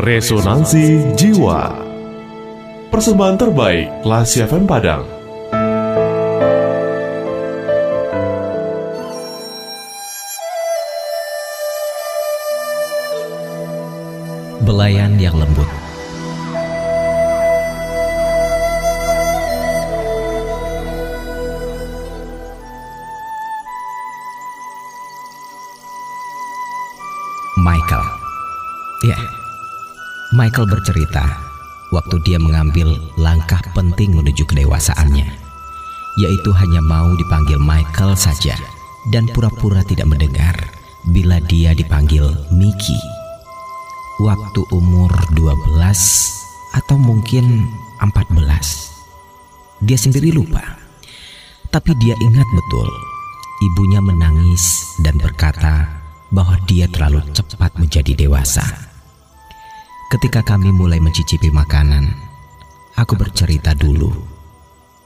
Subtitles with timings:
[0.00, 1.76] Resonansi Jiwa.
[2.88, 5.04] Persembahan terbaik Lasi FM Padang.
[14.64, 15.68] Belayan yang lembut.
[27.60, 28.08] Michael.
[29.04, 29.39] Ya,
[30.30, 31.26] Michael bercerita
[31.90, 35.26] waktu dia mengambil langkah penting menuju kedewasaannya,
[36.22, 38.54] yaitu hanya mau dipanggil Michael saja
[39.10, 40.54] dan pura-pura tidak mendengar
[41.10, 42.94] bila dia dipanggil Mickey.
[44.22, 47.66] Waktu umur 12 atau mungkin
[47.98, 49.82] 14.
[49.82, 50.62] Dia sendiri lupa.
[51.74, 52.86] Tapi dia ingat betul
[53.66, 55.90] ibunya menangis dan berkata
[56.30, 58.89] bahwa dia terlalu cepat menjadi dewasa.
[60.10, 62.02] Ketika kami mulai mencicipi makanan,
[62.98, 64.10] aku bercerita dulu.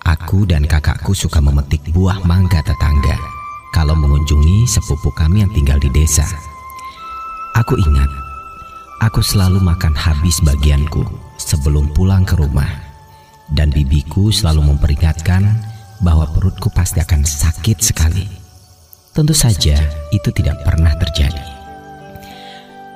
[0.00, 3.12] Aku dan kakakku suka memetik buah mangga tetangga
[3.76, 6.24] kalau mengunjungi sepupu kami yang tinggal di desa.
[7.52, 8.08] Aku ingat,
[9.04, 11.04] aku selalu makan habis bagianku
[11.36, 12.72] sebelum pulang ke rumah.
[13.52, 15.44] Dan bibiku selalu memperingatkan
[16.00, 18.24] bahwa perutku pasti akan sakit sekali.
[19.12, 19.76] Tentu saja
[20.16, 21.53] itu tidak pernah terjadi.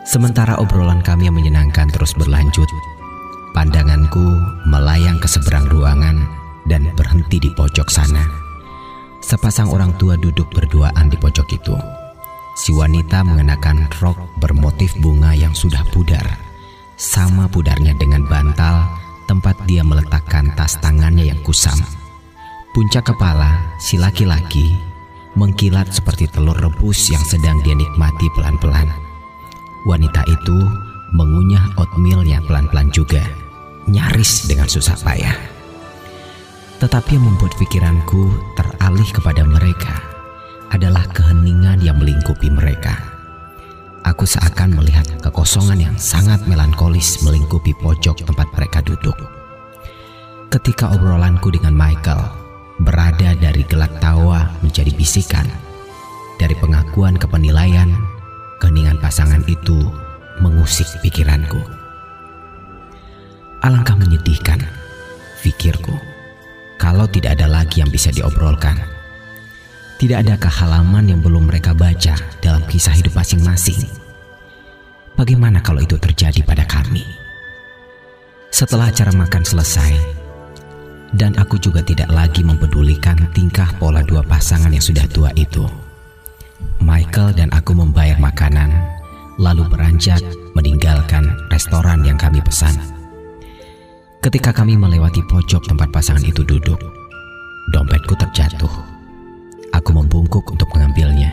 [0.08, 2.64] Sementara obrolan kami yang menyenangkan terus berlanjut,
[3.52, 6.24] pandanganku melayang ke seberang ruangan
[6.64, 8.24] dan berhenti di pojok sana.
[9.20, 11.76] Sepasang orang tua duduk berduaan di pojok itu.
[12.56, 16.24] Si wanita mengenakan rok bermotif bunga yang sudah pudar,
[16.96, 18.88] sama pudarnya dengan bantal
[19.28, 21.76] tempat dia meletakkan tas tangannya yang kusam.
[22.72, 24.72] Puncak kepala si laki-laki
[25.36, 29.07] mengkilat seperti telur rebus yang sedang dia nikmati pelan-pelan.
[29.86, 30.58] Wanita itu
[31.14, 33.22] mengunyah oatmealnya pelan-pelan juga,
[33.86, 35.36] nyaris dengan susah payah.
[36.78, 39.98] Tetapi yang membuat pikiranku teralih kepada mereka
[40.70, 42.94] adalah keheningan yang melingkupi mereka.
[44.06, 49.16] Aku seakan melihat kekosongan yang sangat melankolis melingkupi pojok tempat mereka duduk.
[50.48, 52.22] Ketika obrolanku dengan Michael
[52.80, 55.44] berada dari gelak tawa menjadi bisikan,
[56.38, 57.91] dari pengakuan ke penilaian,
[58.58, 59.86] Keningan pasangan itu
[60.42, 61.62] mengusik pikiranku.
[63.62, 64.62] Alangkah menyedihkan,
[65.42, 65.94] pikirku,
[66.78, 68.78] kalau tidak ada lagi yang bisa diobrolkan.
[69.98, 73.82] Tidak adakah halaman yang belum mereka baca dalam kisah hidup masing-masing?
[75.18, 77.02] Bagaimana kalau itu terjadi pada kami?
[78.54, 79.92] Setelah acara makan selesai,
[81.18, 85.88] dan aku juga tidak lagi mempedulikan tingkah pola dua pasangan yang sudah tua itu.
[86.82, 88.70] Michael dan aku membayar makanan,
[89.38, 90.19] lalu beranjak
[90.58, 92.74] meninggalkan restoran yang kami pesan.
[94.19, 96.78] Ketika kami melewati pojok tempat pasangan itu duduk,
[97.70, 98.70] dompetku terjatuh.
[99.70, 101.30] Aku membungkuk untuk mengambilnya.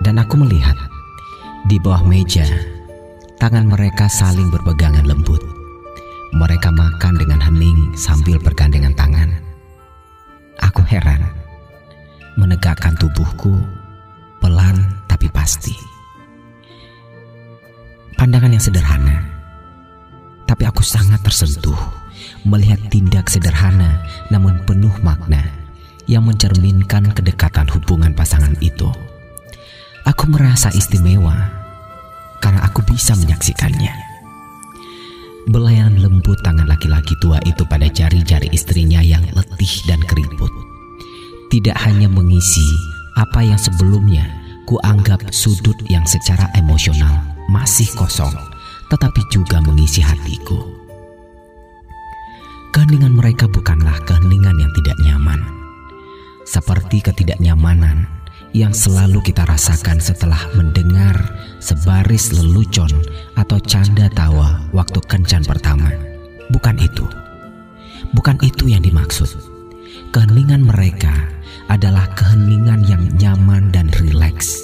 [0.00, 0.72] Dan aku melihat
[1.68, 2.48] di bawah meja,
[3.36, 5.44] tangan mereka saling berpegangan lembut.
[6.32, 9.28] Mereka makan dengan hening sambil bergandengan tangan.
[10.64, 11.20] Aku heran,
[12.40, 13.60] menegakkan tubuhku
[14.40, 15.76] pelan tapi pasti.
[18.16, 19.16] Pandangan yang sederhana,
[20.44, 21.78] tapi aku sangat tersentuh
[22.44, 25.40] melihat tindak sederhana namun penuh makna
[26.10, 28.90] yang mencerminkan kedekatan hubungan pasangan itu.
[30.08, 31.36] Aku merasa istimewa
[32.40, 33.92] karena aku bisa menyaksikannya.
[35.48, 40.52] Belayan lembut tangan laki-laki tua itu pada jari-jari istrinya yang letih dan keriput.
[41.48, 42.89] Tidak hanya mengisi
[43.20, 44.24] apa yang sebelumnya
[44.64, 47.20] kuanggap sudut yang secara emosional
[47.52, 48.32] masih kosong,
[48.88, 50.56] tetapi juga mengisi hatiku.
[52.72, 55.40] Keheningan mereka bukanlah keheningan yang tidak nyaman,
[56.48, 58.08] seperti ketidaknyamanan
[58.56, 61.18] yang selalu kita rasakan setelah mendengar
[61.60, 62.90] sebaris lelucon
[63.36, 65.92] atau canda tawa waktu kencan pertama.
[66.48, 67.04] Bukan itu,
[68.16, 69.28] bukan itu yang dimaksud.
[70.10, 71.30] Keheningan mereka
[71.70, 74.58] adalah keheningan yang nyaman dan rileks.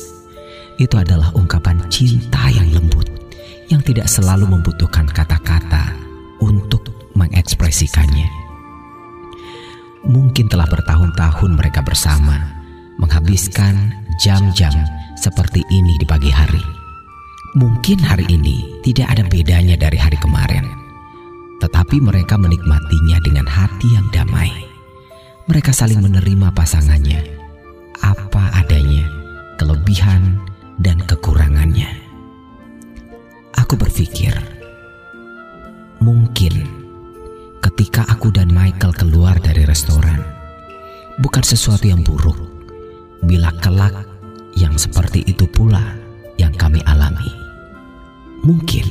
[0.76, 3.06] Itu adalah ungkapan cinta yang lembut,
[3.70, 5.94] yang tidak selalu membutuhkan kata-kata
[6.42, 6.82] untuk
[7.14, 8.28] mengekspresikannya.
[10.04, 12.42] Mungkin telah bertahun-tahun mereka bersama,
[12.98, 14.74] menghabiskan jam-jam
[15.16, 16.62] seperti ini di pagi hari.
[17.56, 20.68] Mungkin hari ini tidak ada bedanya dari hari kemarin,
[21.64, 24.65] tetapi mereka menikmatinya dengan hati yang damai
[25.46, 27.22] mereka saling menerima pasangannya,
[28.02, 29.06] apa adanya,
[29.58, 30.42] kelebihan
[30.82, 31.88] dan kekurangannya.
[33.56, 34.56] Aku berpikir
[35.96, 36.54] Mungkin
[37.64, 40.20] ketika aku dan Michael keluar dari restoran,
[41.18, 42.36] bukan sesuatu yang buruk.
[43.24, 44.06] Bila kelak
[44.54, 45.82] yang seperti itu pula
[46.36, 47.32] yang kami alami,
[48.44, 48.86] mungkin,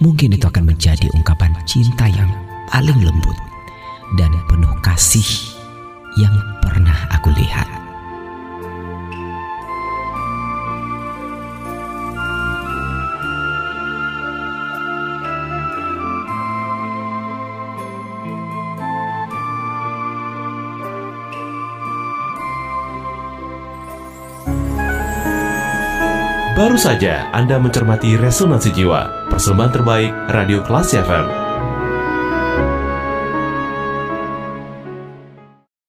[0.00, 2.32] mungkin itu akan menjadi ungkapan cinta yang
[2.72, 3.38] paling lembut
[4.16, 5.55] dan penuh kasih
[6.16, 6.32] yang
[6.64, 7.68] pernah aku lihat.
[26.56, 31.45] Baru saja Anda mencermati Resonansi Jiwa, persembahan terbaik Radio Kelas FM.